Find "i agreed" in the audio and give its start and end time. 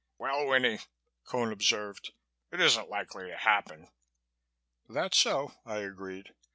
5.63-6.33